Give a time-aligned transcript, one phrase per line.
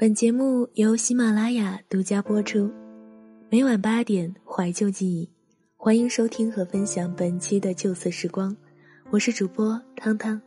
[0.00, 2.72] 本节目由喜马拉雅独家播出，
[3.50, 5.28] 每晚八点怀旧记忆，
[5.76, 8.56] 欢迎收听和分享本期的旧色时光，
[9.10, 10.40] 我是主播汤汤。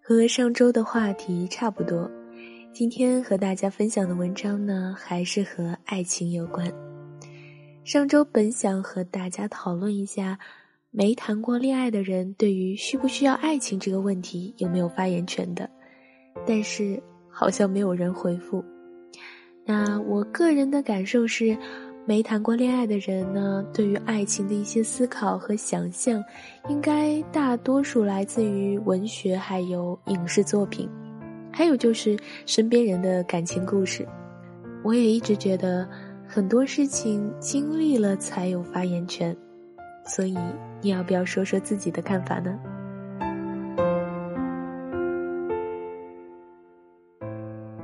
[0.00, 2.08] 和上周的话题差不多，
[2.72, 6.72] 今天和大家分享的文章呢，还是和爱情有关。
[7.82, 10.38] 上周本想和大家讨论一下。
[10.98, 15.70] 没谈过恋爱的人对于需不需要爱情这个问题有没有发言权的？
[16.44, 18.64] 但是好像没有人回复。
[19.64, 21.56] 那我个人的感受是，
[22.04, 26.20] 没谈过恋爱的人呢，对于爱情的一些思考和想象，
[26.68, 30.90] 应该大多数来自于文学，还有影视作品，
[31.52, 34.04] 还有就是身边人的感情故事。
[34.82, 35.88] 我也一直觉得，
[36.26, 39.36] 很多事情经历了才有发言权。
[40.08, 40.36] 所以，
[40.80, 42.58] 你要不要说说自己的看法呢？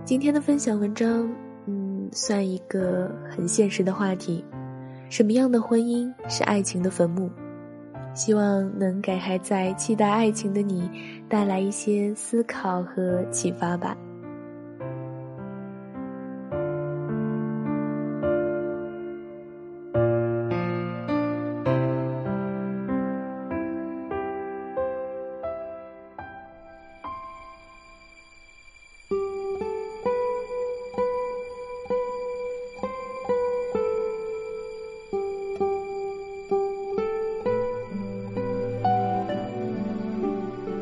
[0.05, 1.31] 今天的分享文章，
[1.67, 4.45] 嗯，算一个很现实的话题：
[5.11, 7.31] 什么样的婚姻是爱情的坟墓？
[8.15, 10.89] 希望能给还在期待爱情的你
[11.29, 13.97] 带来一些思考和启发吧。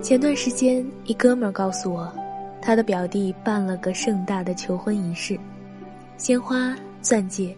[0.03, 2.12] 前段时间，一哥们儿告诉我，
[2.61, 5.39] 他的表弟办了个盛大的求婚仪式，
[6.17, 7.56] 鲜花、钻戒，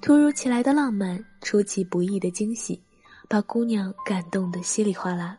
[0.00, 2.80] 突如其来的浪漫，出其不意的惊喜，
[3.28, 5.36] 把姑娘感动得稀里哗啦，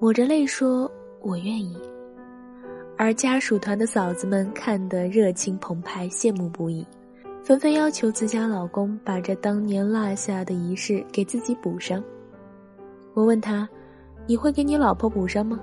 [0.00, 1.78] 抹着泪说：“我愿意。”
[2.96, 6.86] 而家属团的嫂子们看得热情澎湃，羡慕不已，
[7.44, 12.02] 纷纷要求自家老公把这当年落下的仪式给自己补上。
[13.12, 13.68] 我问他
[14.26, 15.58] ：“你会给你老婆补上吗？”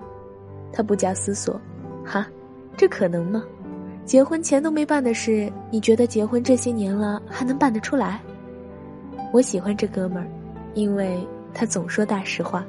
[0.72, 1.60] 他不假思索，
[2.04, 2.28] 哈，
[2.76, 3.44] 这可能吗？
[4.06, 8.22] 结婚前都没办的事，你觉得结婚这些年了还能办得出来？
[9.32, 10.28] 我喜欢这哥们儿，
[10.74, 12.66] 因为他总说大实话。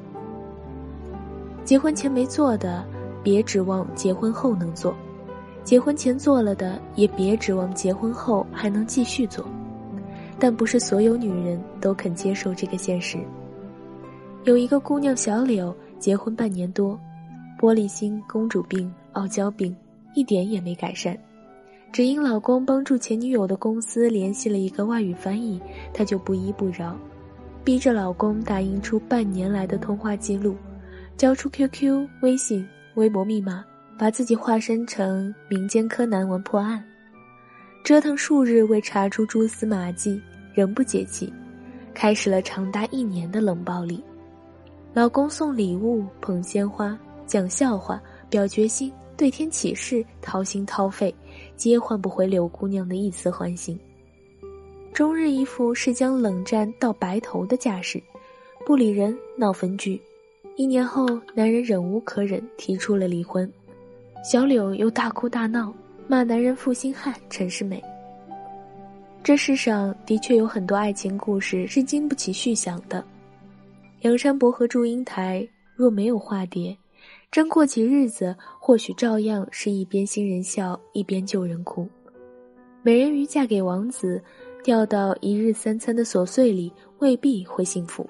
[1.63, 2.85] 结婚前没做的，
[3.23, 4.93] 别指望结婚后能做；
[5.63, 9.43] 结婚前做了的，也别指望结婚后还能继续做。
[10.37, 13.17] 但不是所有女人都肯接受这个现实。
[14.43, 16.99] 有一个姑娘小柳，结婚半年多。
[17.57, 19.75] 玻璃心、公主病、傲娇病，
[20.13, 21.17] 一点也没改善。
[21.91, 25.59] 只因老公帮助前女友的公司联系了一个外语翻译，
[25.93, 26.97] 她就不依不饶，
[27.63, 30.57] 逼着老公打印出半年来的通话记录，
[31.15, 33.63] 交出 QQ、微信、微博密码，
[33.97, 36.83] 把自己化身成民间柯南玩破案。
[37.85, 40.21] 折腾数日未查出蛛丝马迹，
[40.53, 41.31] 仍不解气，
[41.93, 44.03] 开始了长达一年的冷暴力。
[44.95, 46.97] 老公送礼物，捧鲜花。
[47.27, 51.13] 讲笑话，表决心，对天起誓，掏心掏肺，
[51.57, 53.77] 皆换不回柳姑娘的一丝欢心。
[54.93, 58.01] 终日一副是将冷战到白头的架势，
[58.65, 60.01] 不理人，闹分居。
[60.55, 63.51] 一年后，男人忍无可忍，提出了离婚。
[64.23, 65.73] 小柳又大哭大闹，
[66.07, 67.83] 骂男人负心汉，陈世美。
[69.21, 73.03] 这世上的确有很多爱情故事是经不起续想的。
[74.05, 76.77] 梁山伯和祝英台若没有化蝶。
[77.31, 81.89] 真过起日子，或许照样是一边新人笑，一边旧人哭。
[82.83, 84.21] 美人鱼嫁给王子，
[84.63, 88.07] 掉到一日三餐的琐碎里，未必会幸福。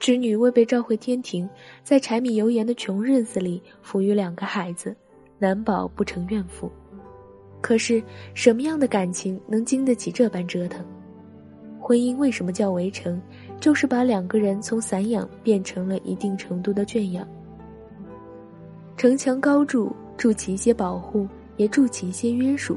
[0.00, 1.48] 织女未被召回天庭，
[1.84, 4.92] 在柴米油盐的穷日子里，抚育两个孩子，
[5.38, 6.68] 难保不成怨妇。
[7.60, 8.02] 可是，
[8.34, 10.84] 什么样的感情能经得起这般折腾？
[11.78, 13.22] 婚姻为什么叫围城？
[13.60, 17.26] 就是把两个人从散养变成了一定程度的圈养。
[18.96, 22.76] 城墙高筑，筑起一些保护，也筑起一些约束。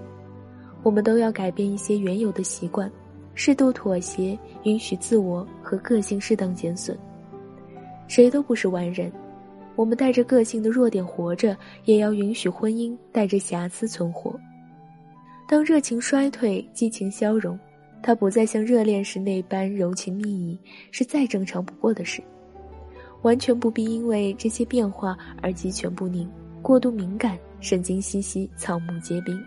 [0.83, 2.91] 我们都要改变一些原有的习惯，
[3.35, 6.97] 适度妥协，允许自我和个性适当减损。
[8.07, 9.11] 谁都不是完人，
[9.75, 11.55] 我们带着个性的弱点活着，
[11.85, 14.33] 也要允许婚姻带着瑕疵存活。
[15.47, 17.57] 当热情衰退，激情消融，
[18.01, 20.57] 他不再像热恋时那般柔情蜜意，
[20.91, 22.23] 是再正常不过的事。
[23.21, 26.29] 完全不必因为这些变化而鸡犬不宁、
[26.61, 29.37] 过度敏感、神经兮兮、草木皆兵。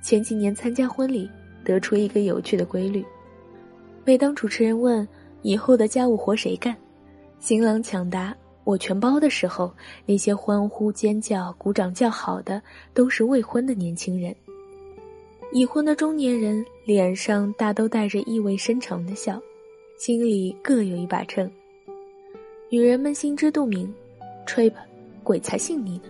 [0.00, 1.28] 前几年参加婚礼，
[1.64, 3.04] 得出一个有趣的规律：
[4.04, 5.06] 每当主持人问
[5.42, 6.76] 以后的家务活谁干，
[7.38, 9.72] 新郎抢答“我全包”的时候，
[10.06, 12.62] 那些欢呼、尖叫、鼓掌叫好的，
[12.94, 14.34] 都是未婚的年轻人。
[15.52, 19.40] 已婚的中年人脸上大都带着意味深长的笑，
[19.98, 21.50] 心里各有一把秤。
[22.70, 23.92] 女人们心知肚明，
[24.46, 24.78] 吹吧，
[25.22, 26.08] 鬼才信你呢；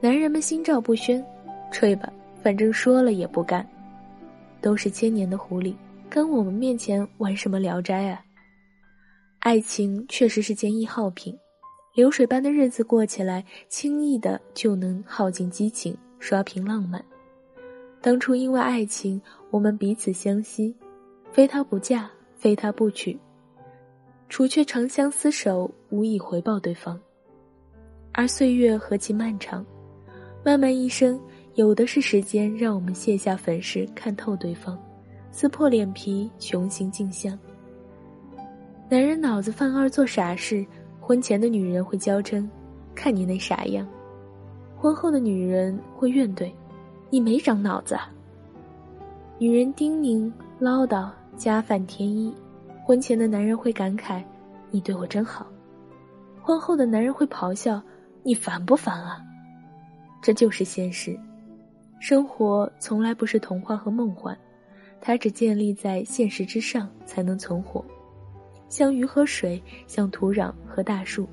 [0.00, 1.22] 男人们心照不宣，
[1.70, 2.10] 吹吧，
[2.42, 3.68] 反正说了也不干。
[4.62, 5.74] 都是千年的狐狸，
[6.08, 8.24] 跟我们面前玩什么聊斋啊？
[9.40, 11.36] 爱情确实是件易耗品，
[11.94, 17.02] 流水般的日子过起来，轻易的就能耗尽激情，刷屏浪漫。
[18.00, 20.74] 当初因为爱情，我们彼此相惜，
[21.30, 23.16] 非他不嫁，非他不娶，
[24.28, 27.00] 除却长相厮守，无以回报对方。
[28.10, 29.64] 而岁月何其漫长，
[30.44, 31.18] 漫漫一生，
[31.54, 34.76] 有的是时间让我们卸下粉饰，看透对方，
[35.30, 37.38] 撕破脸皮，穷行尽相。
[38.90, 40.66] 男人脑子犯二做傻事，
[41.06, 42.48] 婚前的女人会娇嗔，
[42.94, 43.86] 看你那傻样；
[44.74, 46.50] 婚后的女人会怨怼。
[47.10, 47.94] 你没长脑子。
[49.38, 52.32] 女人叮咛唠叨，加饭添衣；
[52.82, 54.22] 婚前的男人会感慨
[54.72, 55.46] ：“你对我真好。”
[56.40, 57.82] 婚后的男人会咆哮
[58.24, 59.20] ：“你烦不烦啊？”
[60.22, 61.14] 这就是现实。
[62.00, 64.34] 生活从来不是童话和梦幻，
[65.02, 67.84] 它只建立在现实之上才能存活。
[68.68, 71.28] 像鱼和水，像土壤和大树。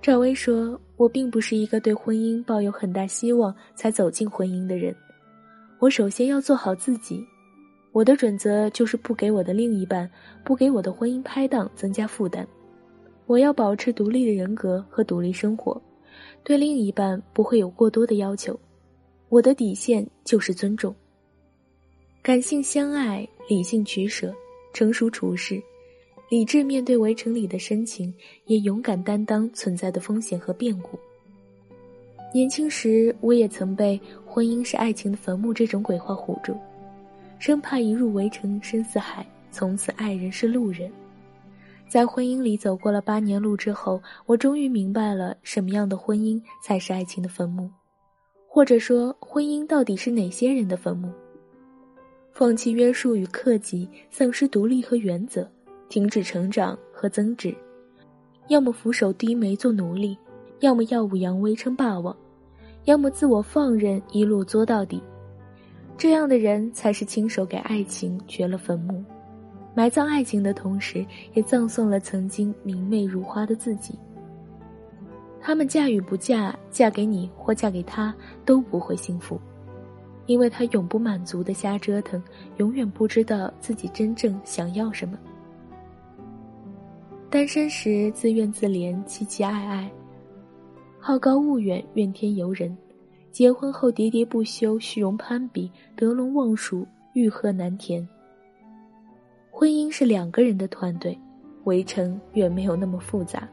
[0.00, 0.80] 赵薇说。
[0.96, 4.94] 我并不是一个对婚姻抱有很大希望才走进婚姻的人，
[5.80, 7.20] 我首先要做好自己。
[7.90, 10.08] 我的准则就是不给我的另一半、
[10.44, 12.46] 不给我的婚姻拍档增加负担。
[13.26, 15.82] 我要保持独立的人格和独立生活，
[16.44, 18.56] 对另一半不会有过多的要求。
[19.30, 20.94] 我的底线就是尊重。
[22.22, 24.32] 感性相爱，理性取舍，
[24.72, 25.60] 成熟处事。
[26.34, 28.12] 理智面对围城里的深情，
[28.46, 30.98] 也勇敢担当存在的风险和变故。
[32.32, 36.56] 年轻时，我也曾被“婚姻是爱情的坟墓”这种鬼话唬住，
[37.38, 40.90] 生怕一入围城深似海，从此爱人是路人。
[41.86, 47.70] 在婚姻里走过了八年路之后，我终于明白了什么样的婚姻才是爱情的坟墓，
[48.48, 51.12] 或者说，婚姻到底是哪些人的坟墓？
[52.32, 55.48] 放弃约束与克己，丧失独立和原则。
[55.94, 57.54] 停止成长和增值，
[58.48, 60.18] 要么俯首低眉做奴隶，
[60.58, 62.16] 要么耀武扬威称霸王，
[62.86, 65.00] 要么自我放任一路作到底。
[65.96, 69.04] 这样的人才是亲手给爱情掘了坟墓，
[69.72, 73.96] 埋葬爱情的同时，也葬送了曾经明媚如花的自己。
[75.40, 78.12] 他们嫁与不嫁，嫁给你或嫁给他
[78.44, 79.40] 都不会幸福，
[80.26, 82.20] 因为他永不满足的瞎折腾，
[82.56, 85.16] 永远不知道自己真正想要什么。
[87.34, 89.90] 单身时自怨自怜，凄凄爱爱；
[91.00, 92.70] 好高骛远，怨天尤人；
[93.32, 98.08] 结婚后喋喋不休，虚荣攀比，得陇望蜀，欲壑难填。
[99.50, 101.18] 婚姻是两个人的团队，
[101.64, 103.48] 围城远没有那么复杂。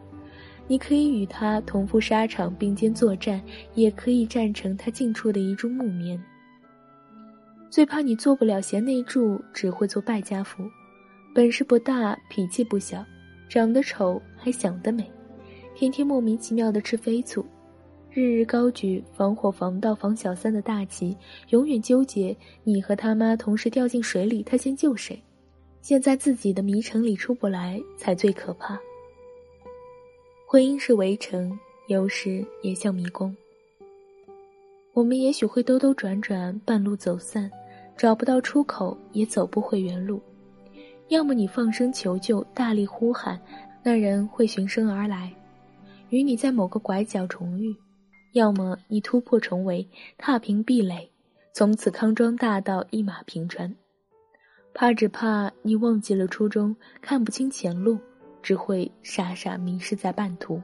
[0.68, 3.42] 你可以与他同赴沙场，并肩作战，
[3.74, 6.24] 也可以站成他近处的一株木棉。
[7.72, 10.62] 最怕你做不了贤内助，只会做败家妇，
[11.34, 13.04] 本事不大，脾气不小。
[13.52, 15.12] 长得丑还想得美，
[15.76, 17.46] 天天莫名其妙的吃飞醋，
[18.10, 21.18] 日日高举防火防盗防小三的大旗，
[21.50, 25.22] 永远纠结你和他妈同时掉进水里，他先救谁？
[25.82, 28.80] 陷在自己的迷城里出不来才最可怕。
[30.48, 33.36] 婚姻是围城，有时也像迷宫。
[34.94, 37.52] 我们也许会兜兜转转，半路走散，
[37.98, 40.22] 找不到出口，也走不回原路。
[41.12, 43.38] 要么你放声求救，大力呼喊，
[43.84, 45.30] 那人会循声而来，
[46.08, 47.76] 与你在某个拐角重遇；
[48.32, 49.86] 要么你突破重围，
[50.18, 51.12] 踏平壁垒，
[51.52, 53.76] 从此康庄大道一马平川。
[54.74, 58.00] 怕只怕你忘记了初衷，看不清前路，
[58.42, 60.62] 只会傻傻迷失在半途。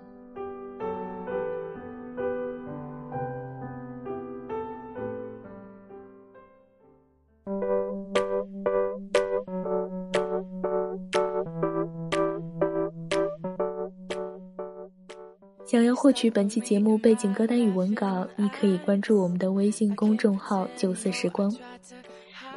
[16.08, 21.54] 获取本期节目背景歌单与文稿，你可以关注我们的微信公众号“九色时光”。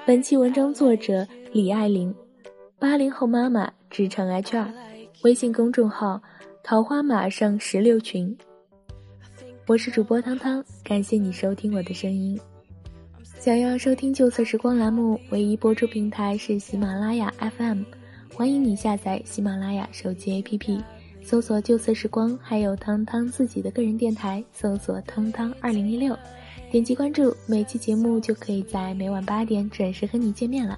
[0.07, 2.15] 本期文章作者李爱玲，
[2.79, 4.69] 八零后妈妈，职场 HR，
[5.25, 6.23] 微信公众号
[6.63, 8.39] “桃花马上十六群”。
[9.67, 12.39] 我是主播汤汤，感谢你收听我的声音。
[13.25, 17.83] 想要收听旧色时光栏目，唯一播出平台是喜马拉雅 FM，
[18.33, 20.81] 欢迎你下载喜马拉雅手机 APP，
[21.31, 26.19] 搜索“旧色时光”，还有汤汤自己的个人电台，搜索“汤汤二零一六”，
[26.73, 30.77] 点击关注，每期节目就可以在每晚八点准时和你见面了。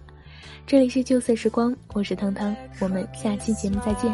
[0.66, 4.12] 这里是旧色时光，我是汤汤，我们下期节目再见。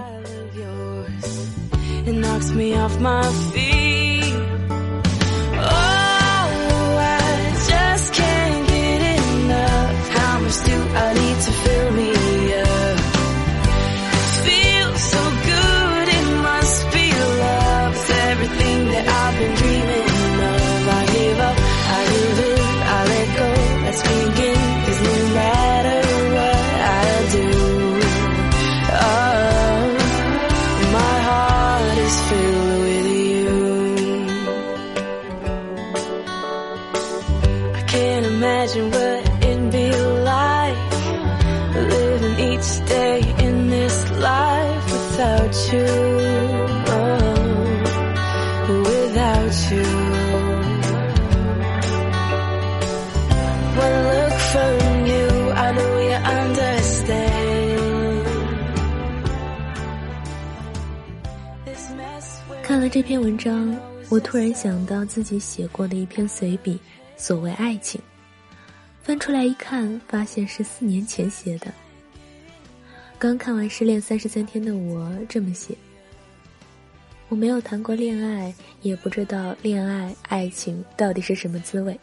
[38.38, 39.90] Imagine what it'd be
[40.22, 40.78] like
[41.74, 45.86] living each day in this life without you.
[48.84, 49.86] Without you.
[55.60, 57.08] I know you understand.
[62.62, 63.74] 看了这篇文章，
[64.08, 66.80] 我突然想到自己写过的一篇随笔，
[67.16, 68.00] 所谓爱情。
[69.08, 71.72] 翻出来一看，发现是四年前写的。
[73.18, 75.74] 刚看完《失恋三十三天》的我这么写：
[77.30, 81.98] 我没有谈过恋爱，也不知道恋爱、爱情到底是什么滋味。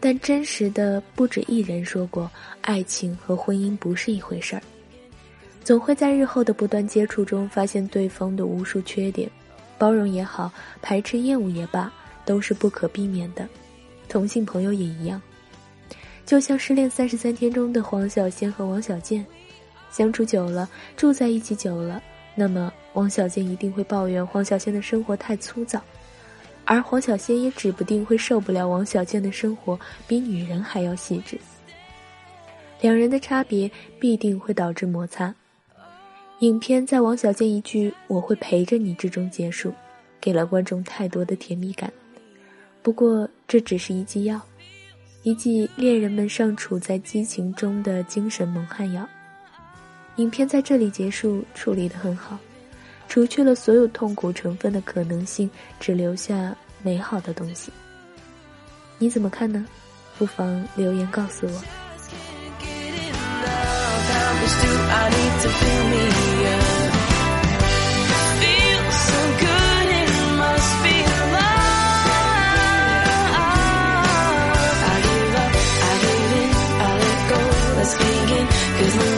[0.00, 2.28] 但真实的不止一人说过，
[2.62, 4.62] 爱情和婚姻不是一回事儿。
[5.62, 9.30] 总会在日后的不断接触中发现对方的无数缺点，
[9.78, 11.92] 包容也好，排斥厌恶也罢，
[12.24, 13.48] 都是不可避免的。
[14.08, 15.22] 同性朋友也一样。
[16.28, 19.24] 就像《失恋三十三天》中的黄小仙和王小贱，
[19.90, 22.02] 相处久了，住在一起久了，
[22.34, 25.80] 那么王小贱一定会抱怨黄小仙的生活太粗糙，
[26.66, 31.38] 而黄小仙也指不定会受不了王小贱的生活比女人还要细致。
[32.82, 35.34] 两人的差别必定会导致摩擦。
[36.40, 39.72] 影片在王小贱一句“我会陪着你”之中结束，
[40.20, 41.90] 给了观众太多的甜蜜感。
[42.82, 44.38] 不过这只是一剂药。
[45.28, 49.06] 一剂恋人们尚处在激情中的精神蒙汗药。
[50.16, 52.38] 影片在这里结束，处理得很好，
[53.08, 57.70] 除去了所有痛苦成分的可能性，只留下美好的东西。
[58.96, 59.66] 你怎么看呢？
[60.16, 61.62] 不妨留言告诉我。
[78.78, 79.17] Cause my